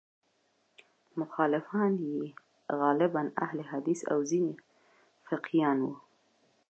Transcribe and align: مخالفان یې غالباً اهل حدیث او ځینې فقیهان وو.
مخالفان 1.19 1.91
یې 2.09 2.19
غالباً 2.79 3.23
اهل 3.45 3.59
حدیث 3.71 3.99
او 4.11 4.19
ځینې 4.29 4.53
فقیهان 5.27 5.77
وو. 5.85 5.93